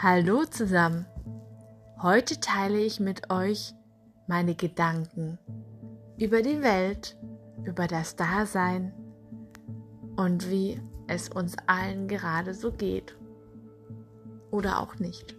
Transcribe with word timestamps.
Hallo 0.00 0.44
zusammen. 0.44 1.06
Heute 2.00 2.38
teile 2.38 2.78
ich 2.78 3.00
mit 3.00 3.30
euch 3.30 3.74
meine 4.28 4.54
Gedanken 4.54 5.38
über 6.18 6.40
die 6.42 6.62
Welt, 6.62 7.16
über 7.64 7.88
das 7.88 8.14
Dasein 8.14 8.92
und 10.16 10.50
wie 10.50 10.80
es 11.08 11.28
uns 11.28 11.56
allen 11.66 12.06
gerade 12.06 12.54
so 12.54 12.70
geht. 12.70 13.16
Oder 14.52 14.80
auch 14.80 14.94
nicht. 15.00 15.36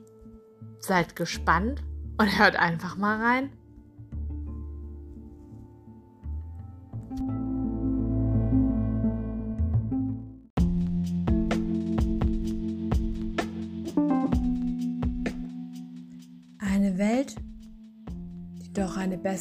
Seid 0.79 1.15
gespannt 1.15 1.81
und 2.17 2.37
hört 2.37 2.57
einfach 2.57 2.97
mal 2.97 3.21
rein. 3.21 3.53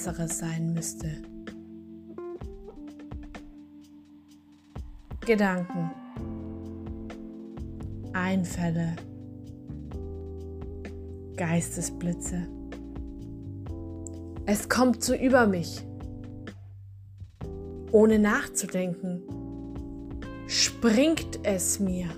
Doch 0.04 0.18
eine 0.18 0.28
bessere 0.28 0.28
sein 0.28 0.72
müsste. 0.74 1.08
Gedanken, 5.26 5.90
Einfälle, 8.12 8.96
Geistesblitze. 11.36 12.46
Es 14.46 14.68
kommt 14.68 15.02
so 15.04 15.14
über 15.14 15.46
mich, 15.46 15.84
ohne 17.92 18.18
nachzudenken, 18.18 19.22
springt 20.46 21.40
es 21.42 21.78
mir 21.78 22.08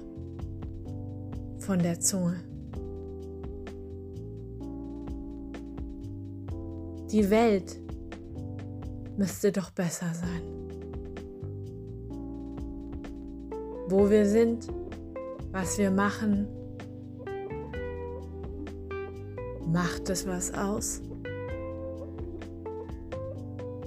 von 1.59 1.81
der 1.81 1.99
Zunge. 1.99 2.50
Die 7.13 7.31
Welt 7.31 7.79
müsste 9.17 9.53
doch 9.53 9.71
besser 9.71 10.13
sein. 10.15 10.61
wo 13.91 14.09
wir 14.09 14.25
sind, 14.25 14.69
was 15.51 15.77
wir 15.77 15.91
machen. 15.91 16.49
Macht 19.67 20.09
es 20.09 20.27
was 20.27 20.55
aus? 20.55 21.03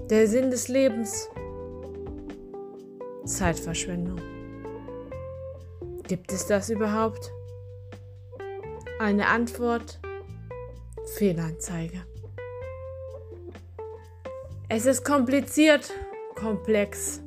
Der 0.10 0.28
Sinn 0.28 0.52
des 0.52 0.68
Lebens. 0.68 1.30
Zeitverschwendung. 3.26 4.20
Gibt 6.08 6.34
es 6.34 6.46
das 6.48 6.70
überhaupt? 6.70 7.32
Eine 9.00 9.28
Antwort. 9.28 10.00
Fehlanzeige. 11.16 12.02
Es 14.76 14.88
ist 14.88 15.06
kompliziert, 15.06 15.94
komplex. 16.34 17.22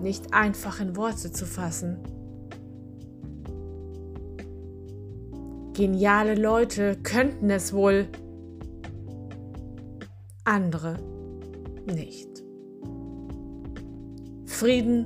nicht 0.00 0.32
einfach 0.32 0.80
in 0.80 0.96
Worte 0.96 1.30
zu 1.30 1.44
fassen. 1.44 1.98
Geniale 5.74 6.34
Leute 6.34 6.96
könnten 7.02 7.50
es 7.50 7.74
wohl, 7.74 8.08
andere 10.44 10.98
nicht. 11.84 12.42
Frieden, 14.46 15.04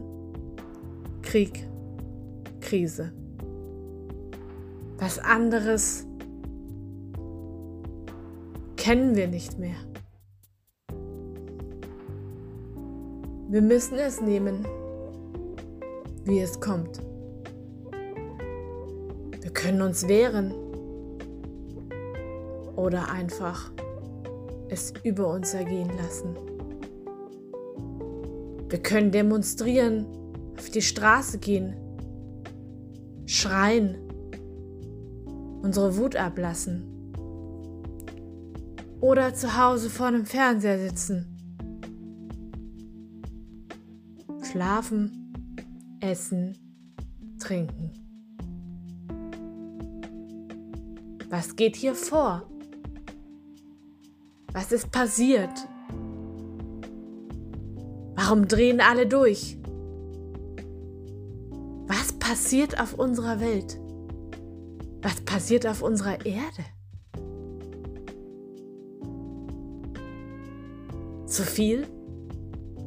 Krieg, 1.22 1.68
Krise. 2.60 3.12
Was 4.98 5.18
anderes 5.18 6.05
kennen 8.86 9.16
wir 9.16 9.26
nicht 9.26 9.58
mehr. 9.58 9.74
Wir 13.48 13.60
müssen 13.60 13.98
es 13.98 14.20
nehmen, 14.20 14.64
wie 16.24 16.38
es 16.38 16.60
kommt. 16.60 17.02
Wir 19.40 19.50
können 19.50 19.82
uns 19.82 20.06
wehren 20.06 20.54
oder 22.76 23.10
einfach 23.10 23.72
es 24.68 24.94
über 25.02 25.34
uns 25.34 25.52
ergehen 25.52 25.90
lassen. 25.96 26.36
Wir 28.68 28.78
können 28.78 29.10
demonstrieren, 29.10 30.06
auf 30.56 30.70
die 30.70 30.82
Straße 30.82 31.38
gehen, 31.38 31.74
schreien, 33.24 33.96
unsere 35.64 35.96
Wut 35.96 36.14
ablassen 36.14 36.95
oder 39.00 39.34
zu 39.34 39.56
Hause 39.56 39.90
vor 39.90 40.10
dem 40.10 40.26
Fernseher 40.26 40.78
sitzen, 40.78 41.26
schlafen 44.42 45.32
Essen, 46.00 46.56
Trinken. 47.38 47.90
Was 51.28 51.56
geht 51.56 51.76
hier 51.76 51.94
vor? 51.94 52.42
Was 54.52 54.72
ist 54.72 54.90
passiert? 54.90 55.68
Warum 58.14 58.48
drehen 58.48 58.80
alle 58.80 59.06
durch? 59.06 59.58
Was 61.86 62.12
passiert 62.14 62.80
auf 62.80 62.94
unserer 62.94 63.40
Welt? 63.40 63.78
Was 65.02 65.20
passiert 65.20 65.66
auf 65.66 65.82
unserer 65.82 66.24
Erde? 66.24 66.64
Zu 71.36 71.42
viel? 71.42 71.86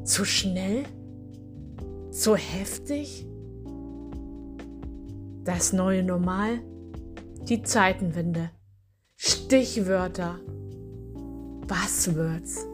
Zu 0.02 0.24
schnell? 0.24 0.82
So 2.10 2.34
heftig? 2.34 3.24
Das 5.44 5.72
neue 5.72 6.02
Normal? 6.02 6.58
Die 7.48 7.62
Zeitenwende. 7.62 8.50
Stichwörter. 9.14 10.40
Buzzwords. 11.68 12.66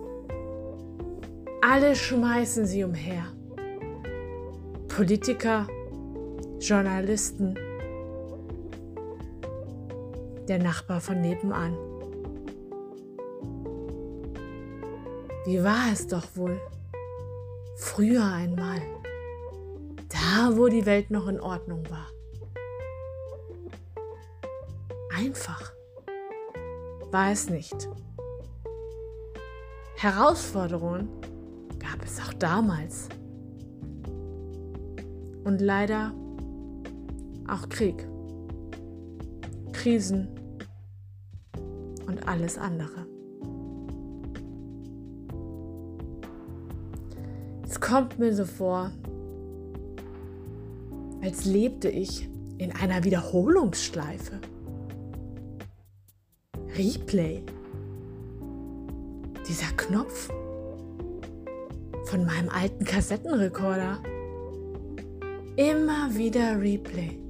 Alle 1.60 1.94
schmeißen 1.94 2.64
sie 2.64 2.82
umher. 2.82 3.26
Politiker, 4.88 5.66
Journalisten, 6.58 7.54
der 10.48 10.56
Nachbar 10.56 11.02
von 11.02 11.20
nebenan. 11.20 11.76
Wie 15.46 15.62
war 15.62 15.92
es 15.92 16.08
doch 16.08 16.24
wohl? 16.34 16.60
Früher 17.76 18.24
einmal. 18.24 18.82
Da, 20.08 20.56
wo 20.56 20.66
die 20.66 20.84
Welt 20.86 21.12
noch 21.12 21.28
in 21.28 21.40
Ordnung 21.40 21.84
war. 21.88 22.08
Einfach 25.16 25.72
war 27.12 27.30
es 27.30 27.48
nicht. 27.48 27.88
Herausforderungen 29.94 31.08
gab 31.78 32.04
es 32.04 32.18
auch 32.18 32.34
damals. 32.34 33.08
Und 35.44 35.60
leider 35.60 36.12
auch 37.48 37.68
Krieg, 37.68 38.04
Krisen 39.72 40.28
und 42.08 42.26
alles 42.26 42.58
andere. 42.58 43.05
Kommt 47.86 48.18
mir 48.18 48.34
so 48.34 48.44
vor, 48.44 48.90
als 51.22 51.44
lebte 51.44 51.88
ich 51.88 52.28
in 52.58 52.72
einer 52.72 53.04
Wiederholungsschleife. 53.04 54.40
Replay. 56.76 57.44
Dieser 59.48 59.68
Knopf 59.76 60.28
von 62.06 62.24
meinem 62.24 62.48
alten 62.48 62.84
Kassettenrekorder. 62.84 63.98
Immer 65.54 66.12
wieder 66.12 66.60
Replay. 66.60 67.20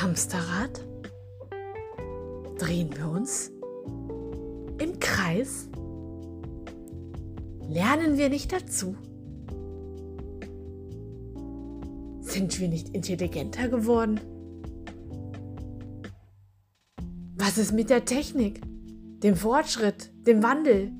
Hamsterrad? 0.00 0.84
Drehen 2.58 2.90
wir 2.96 3.10
uns? 3.10 3.50
Im 4.78 5.00
Kreis? 5.00 5.69
Lernen 7.70 8.18
wir 8.18 8.28
nicht 8.28 8.50
dazu? 8.50 8.96
Sind 12.20 12.58
wir 12.58 12.68
nicht 12.68 12.88
intelligenter 12.88 13.68
geworden? 13.68 14.20
Was 17.36 17.58
ist 17.58 17.72
mit 17.72 17.88
der 17.88 18.04
Technik, 18.04 18.60
dem 19.22 19.36
Fortschritt, 19.36 20.12
dem 20.26 20.42
Wandel? 20.42 20.90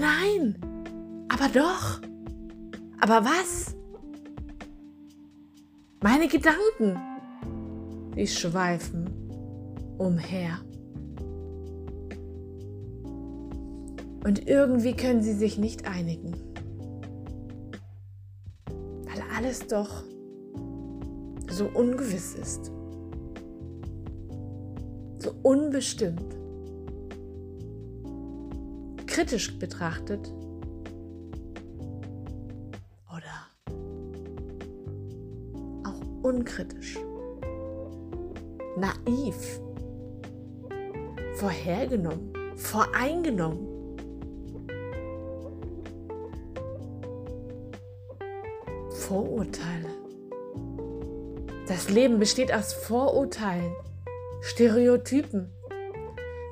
nein, 0.00 0.56
aber 1.28 1.48
doch. 1.48 2.00
Aber 3.00 3.24
was? 3.24 3.76
Meine 6.02 6.26
Gedanken, 6.26 6.98
die 8.16 8.26
schweifen 8.26 9.08
umher. 9.98 10.58
Und 14.24 14.48
irgendwie 14.48 14.94
können 14.94 15.22
sie 15.22 15.34
sich 15.34 15.58
nicht 15.58 15.86
einigen, 15.86 16.32
weil 19.04 19.22
alles 19.36 19.66
doch 19.66 20.02
so 21.50 21.66
ungewiss 21.66 22.34
ist, 22.34 22.72
so 25.18 25.34
unbestimmt. 25.42 26.34
Kritisch 29.06 29.58
betrachtet. 29.58 30.32
Oder 33.10 33.46
auch 35.86 36.24
unkritisch, 36.24 36.98
naiv, 38.78 39.60
vorhergenommen, 41.34 42.32
voreingenommen. 42.56 43.73
Vorurteile. 49.08 49.90
Das 51.68 51.90
Leben 51.90 52.18
besteht 52.18 52.50
aus 52.54 52.72
Vorurteilen, 52.72 53.74
Stereotypen. 54.40 55.50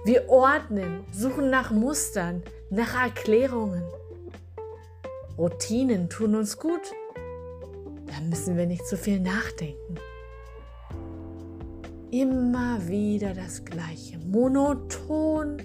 Wir 0.04 0.28
ordnen, 0.28 1.02
suchen 1.12 1.48
nach 1.48 1.70
Mustern, 1.70 2.42
nach 2.68 2.94
Erklärungen. 3.02 3.84
Routinen 5.38 6.10
tun 6.10 6.34
uns 6.34 6.58
gut. 6.58 6.92
Da 8.06 8.20
müssen 8.28 8.58
wir 8.58 8.66
nicht 8.66 8.86
so 8.86 8.96
viel 8.98 9.20
nachdenken. 9.20 9.94
Immer 12.10 12.86
wieder 12.86 13.32
das 13.32 13.64
Gleiche, 13.64 14.18
monoton, 14.18 15.56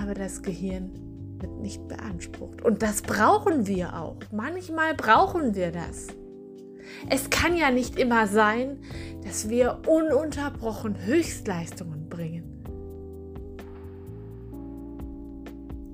aber 0.00 0.14
das 0.14 0.40
Gehirn 0.40 1.11
wird 1.42 1.60
nicht 1.60 1.86
beansprucht. 1.88 2.62
Und 2.62 2.82
das 2.82 3.02
brauchen 3.02 3.66
wir 3.66 3.98
auch. 3.98 4.16
Manchmal 4.30 4.94
brauchen 4.94 5.54
wir 5.54 5.72
das. 5.72 6.08
Es 7.08 7.30
kann 7.30 7.56
ja 7.56 7.70
nicht 7.70 7.98
immer 7.98 8.26
sein, 8.26 8.78
dass 9.24 9.48
wir 9.48 9.82
ununterbrochen 9.86 11.04
Höchstleistungen 11.04 12.08
bringen. 12.08 12.64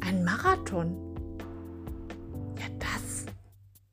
Ein 0.00 0.24
Marathon, 0.24 0.96
ja, 2.58 2.66
das 2.78 3.26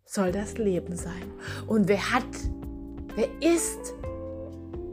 soll 0.05 0.31
das 0.31 0.57
Leben 0.57 0.95
sein. 0.95 1.31
Und 1.67 1.87
wer 1.87 2.11
hat, 2.11 2.23
wer 3.15 3.27
ist, 3.41 3.93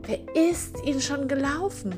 wer 0.03 0.51
ist 0.51 0.85
ihn 0.85 1.01
schon 1.01 1.29
gelaufen? 1.29 1.95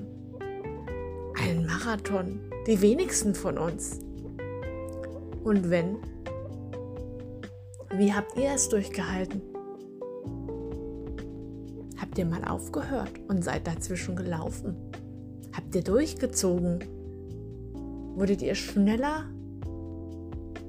Ein 1.41 1.67
Marathon, 1.67 2.41
die 2.67 2.81
wenigsten 2.81 3.35
von 3.35 3.59
uns. 3.59 4.01
Und 5.45 5.69
wenn, 5.69 5.99
wie 7.99 8.15
habt 8.15 8.37
ihr 8.39 8.55
es 8.55 8.71
durchgehalten? 8.71 9.43
Habt 12.01 12.17
ihr 12.17 12.25
mal 12.25 12.43
aufgehört 12.45 13.13
und 13.29 13.45
seid 13.45 13.67
dazwischen 13.67 14.17
gelaufen? 14.17 14.75
Habt 15.55 15.75
ihr 15.75 15.85
durchgezogen? 15.85 16.83
Wurdet 18.17 18.41
ihr 18.41 18.55
schneller 18.55 19.25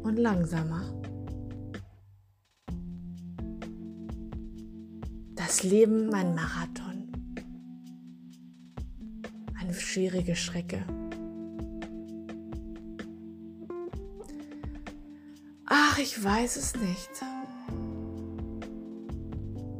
und 0.03 0.17
langsamer? 0.17 0.81
Das 5.35 5.63
Leben 5.63 6.13
ein 6.13 6.35
Marathon. 6.35 7.13
Eine 9.57 9.73
schwierige 9.73 10.35
Strecke. 10.35 10.83
Ach, 15.95 15.99
ich 15.99 16.21
weiß 16.21 16.57
es 16.57 16.75
nicht. 16.75 17.09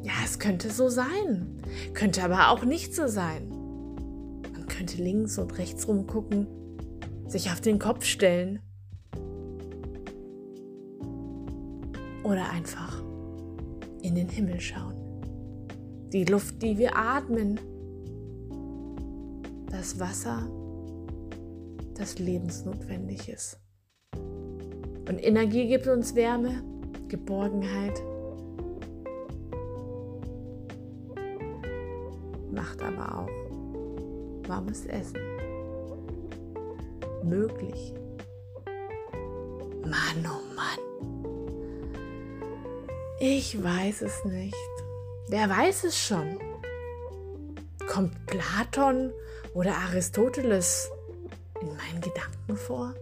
Ja, 0.02 0.14
es 0.24 0.40
könnte 0.40 0.70
so 0.70 0.88
sein. 0.88 1.62
Könnte 1.94 2.24
aber 2.24 2.52
auch 2.52 2.64
nicht 2.64 2.96
so 2.96 3.08
sein. 3.08 3.50
Man 4.54 4.66
könnte 4.68 5.04
links 5.04 5.38
und 5.38 5.58
rechts 5.58 5.90
rumgucken, 5.90 6.48
sich 7.28 7.52
auf 7.52 7.60
den 7.60 7.80
Kopf 7.80 8.06
stellen. 8.06 8.62
Oder 12.24 12.50
einfach 12.50 13.04
in 14.02 14.16
den 14.16 14.30
Himmel 14.30 14.62
schauen. 14.62 14.96
Die 16.14 16.24
Luft, 16.24 16.62
die 16.62 16.78
wir 16.78 16.96
atmen. 16.96 17.60
Das 19.70 20.00
Wasser, 20.00 20.48
das 21.94 22.20
lebensnotwendig 22.20 23.28
ist. 23.28 23.60
Und 25.08 25.24
Energie 25.24 25.68
gibt 25.68 25.88
uns 25.88 26.16
Wärme, 26.16 26.64
Geborgenheit, 27.08 28.02
macht 32.52 32.82
aber 32.82 33.20
auch 33.20 34.50
warmes 34.50 34.86
Essen 34.86 35.20
möglich. 37.24 37.94
Mann, 39.84 40.26
oh 40.26 40.56
Mann. 40.56 40.80
Ich 43.20 43.62
weiß 43.64 44.02
es 44.02 44.26
nicht. 44.26 44.56
Wer 45.28 45.50
weiß 45.50 45.86
es 45.86 45.98
schon? 45.98 46.40
Kommt 47.88 48.26
Platon 48.26 49.12
oder 49.54 49.76
Aristoteles 49.76 50.90
in 51.62 51.68
meinen 51.68 52.02
Gedanken 52.02 52.58
vor? 52.58 52.94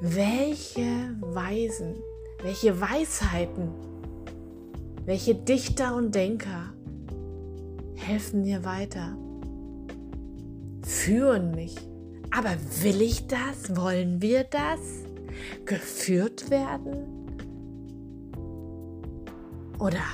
Welche 0.00 1.14
Weisen, 1.20 1.96
welche 2.42 2.80
Weisheiten, 2.80 3.68
welche 5.04 5.34
Dichter 5.34 5.94
und 5.94 6.14
Denker 6.14 6.72
helfen 7.96 8.42
mir 8.42 8.64
weiter, 8.64 9.16
führen 10.82 11.54
mich. 11.54 11.76
Aber 12.30 12.54
will 12.82 13.02
ich 13.02 13.26
das? 13.26 13.76
Wollen 13.76 14.22
wir 14.22 14.44
das? 14.44 14.80
Geführt 15.66 16.50
werden? 16.50 17.36
Oder 19.78 20.04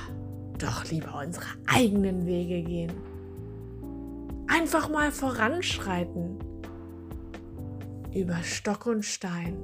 doch 0.57 0.89
lieber 0.89 1.21
unsere 1.25 1.45
eigenen 1.67 2.25
Wege 2.25 2.61
gehen? 2.63 2.91
Einfach 4.47 4.89
mal 4.89 5.11
voranschreiten 5.11 6.39
über 8.17 8.41
Stock 8.43 8.85
und 8.85 9.03
Stein. 9.03 9.57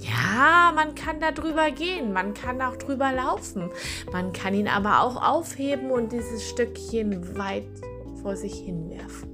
Ja, 0.00 0.72
man 0.74 0.94
kann 0.94 1.20
da 1.20 1.30
drüber 1.30 1.70
gehen, 1.70 2.12
man 2.12 2.32
kann 2.32 2.62
auch 2.62 2.76
drüber 2.76 3.12
laufen, 3.12 3.70
man 4.12 4.32
kann 4.32 4.54
ihn 4.54 4.68
aber 4.68 5.02
auch 5.02 5.22
aufheben 5.22 5.90
und 5.90 6.12
dieses 6.12 6.48
Stückchen 6.48 7.36
weit 7.36 7.68
vor 8.22 8.36
sich 8.36 8.54
hinwerfen. 8.54 9.28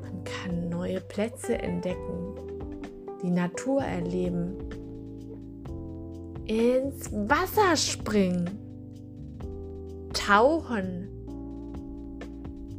Man 0.00 0.24
kann 0.24 0.68
neue 0.68 1.00
Plätze 1.00 1.58
entdecken, 1.58 2.36
die 3.22 3.30
Natur 3.30 3.82
erleben, 3.82 4.56
ins 6.46 7.10
Wasser 7.12 7.76
springen, 7.76 8.50
tauchen 10.12 11.08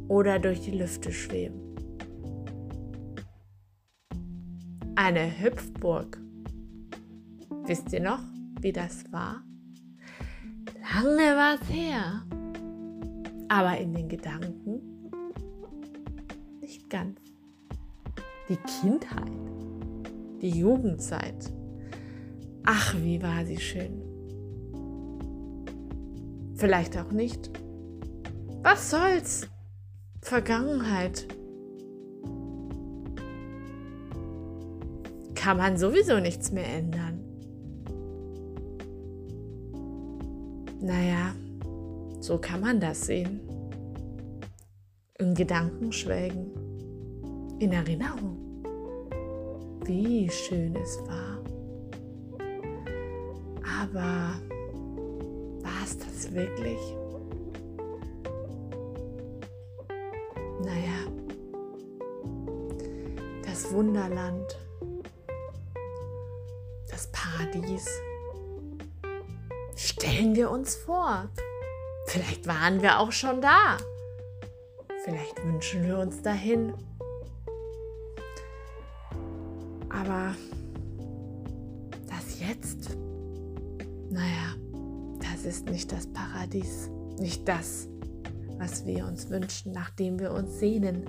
oder 0.07 0.39
durch 0.39 0.61
die 0.61 0.71
Lüfte 0.71 1.11
schweben. 1.11 1.62
Eine 4.95 5.39
Hüpfburg. 5.39 6.19
Wisst 7.65 7.91
ihr 7.93 8.01
noch, 8.01 8.19
wie 8.61 8.71
das 8.71 9.11
war? 9.11 9.43
Lange 10.95 11.35
war 11.35 11.55
es 11.55 11.69
her. 11.69 12.23
Aber 13.49 13.77
in 13.79 13.93
den 13.93 14.07
Gedanken 14.07 14.81
nicht 16.61 16.89
ganz. 16.91 17.19
Die 18.49 18.57
Kindheit, 18.81 19.31
die 20.41 20.51
Jugendzeit. 20.51 21.51
Ach, 22.63 22.95
wie 22.95 23.21
war 23.21 23.45
sie 23.45 23.59
schön. 23.59 24.01
Vielleicht 26.55 26.97
auch 26.97 27.11
nicht. 27.11 27.49
Was 28.61 28.91
soll's? 28.91 29.49
Vergangenheit. 30.21 31.27
Kann 35.43 35.57
man 35.57 35.77
sowieso 35.77 36.21
nichts 36.21 36.53
mehr 36.53 36.65
ändern. 36.65 37.19
Naja, 40.79 41.35
so 42.21 42.37
kann 42.37 42.61
man 42.61 42.79
das 42.79 43.07
sehen. 43.07 43.41
In 45.19 45.35
Gedanken 45.35 45.91
schwelgen, 45.91 46.49
in 47.59 47.73
Erinnerung. 47.73 48.37
wie 49.85 50.29
schön 50.29 50.77
es 50.77 50.97
war. 51.07 51.43
Aber 53.81 54.39
war 55.61 55.83
es 55.83 55.97
das 55.97 56.33
wirklich? 56.33 56.79
Naja, 60.63 60.99
das 63.45 63.73
Wunderland, 63.73 64.57
Paradies, 67.53 67.87
stellen 69.75 70.35
wir 70.35 70.49
uns 70.49 70.73
vor. 70.73 71.29
Vielleicht 72.07 72.47
waren 72.47 72.81
wir 72.81 72.99
auch 72.99 73.11
schon 73.11 73.41
da. 73.41 73.77
Vielleicht 75.05 75.45
wünschen 75.45 75.85
wir 75.85 75.99
uns 75.99 76.23
dahin. 76.23 76.73
Aber 79.87 80.33
das 82.09 82.39
jetzt, 82.39 82.97
naja, 84.09 84.55
das 85.19 85.45
ist 85.45 85.69
nicht 85.69 85.91
das 85.91 86.07
Paradies, 86.11 86.89
nicht 87.19 87.47
das, 87.47 87.87
was 88.57 88.83
wir 88.87 89.05
uns 89.05 89.29
wünschen, 89.29 89.73
nachdem 89.73 90.17
wir 90.17 90.31
uns 90.31 90.57
sehnen. 90.57 91.05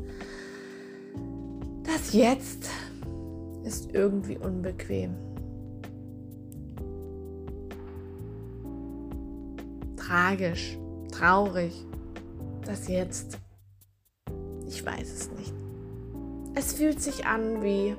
Das 1.85 2.13
jetzt 2.13 2.69
ist 3.65 3.95
irgendwie 3.95 4.37
unbequem. 4.37 5.34
Tragisch, 10.15 10.79
traurig. 11.11 11.73
Das 12.65 12.87
jetzt, 12.87 13.37
ich 14.65 14.87
weiß 14.87 15.13
es 15.13 15.31
nicht. 15.33 15.53
Es 16.55 16.75
fühlt 16.75 17.03
sich 17.03 17.27
an 17.27 17.65
wie 17.65 17.97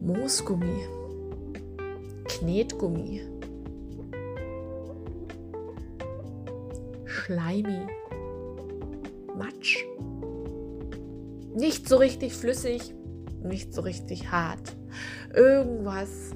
Moosgummi, 0.00 0.80
Knetgummi, 2.24 3.22
Schleimi, 7.04 7.86
Matsch. 9.38 9.78
Nicht 11.54 11.88
so 11.88 11.98
richtig 11.98 12.34
flüssig, 12.34 12.92
nicht 13.44 13.72
so 13.72 13.82
richtig 13.82 14.32
hart. 14.32 14.76
Irgendwas 15.36 16.32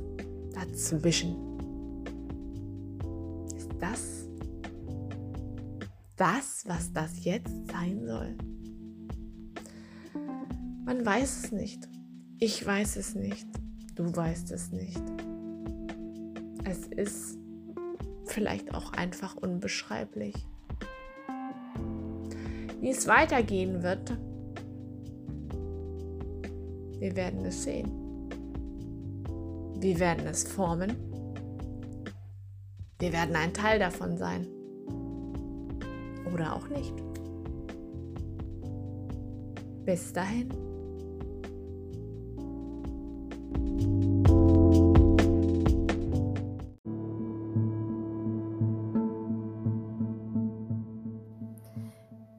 dazwischen. 0.55 1.52
Das 3.83 4.23
das, 6.23 6.63
was 6.69 6.93
das 6.93 7.25
jetzt 7.25 7.51
sein 7.73 8.07
soll? 8.07 8.37
Man 10.85 11.05
weiß 11.05 11.47
es 11.47 11.51
nicht. 11.51 11.89
Ich 12.39 12.65
weiß 12.65 12.95
es 12.95 13.17
nicht. 13.17 13.49
Du 13.97 14.15
weißt 14.15 14.53
es 14.53 14.71
nicht. 14.71 15.03
Es 16.63 16.87
ist 16.87 17.39
vielleicht 18.27 18.73
auch 18.73 18.93
einfach 18.93 19.35
unbeschreiblich. 19.37 20.35
Wie 22.81 22.91
es 22.91 23.09
weitergehen 23.09 23.83
wird, 23.83 24.17
wir 27.01 27.17
werden 27.17 27.45
es 27.47 27.65
sehen. 27.65 27.91
Wir 29.81 29.99
werden 29.99 30.29
es 30.29 30.45
formen. 30.45 31.12
Wir 33.03 33.13
werden 33.13 33.35
ein 33.35 33.53
Teil 33.53 33.81
davon 33.81 34.17
sein. 34.17 34.47
Oder 36.33 36.55
auch 36.55 36.69
nicht. 36.69 36.95
Bis 39.85 40.13
dahin. 40.13 40.49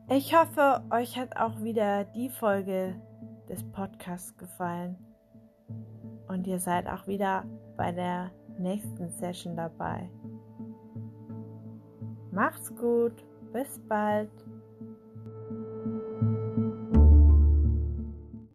Ich 0.10 0.34
hoffe, 0.34 0.82
euch 0.92 1.20
hat 1.20 1.36
auch 1.36 1.62
wieder 1.62 2.06
die 2.06 2.30
Folge 2.30 2.96
des 3.50 3.70
Podcasts 3.74 4.38
gefallen. 4.38 4.96
Und 6.30 6.48
ihr 6.48 6.60
seid 6.60 6.88
auch 6.88 7.06
wieder 7.06 7.44
bei 7.76 7.92
der 7.92 8.32
nächsten 8.58 9.10
Session 9.10 9.58
dabei. 9.58 10.10
Macht's 12.34 12.76
gut, 12.76 13.14
bis 13.52 13.80
bald. 13.88 14.32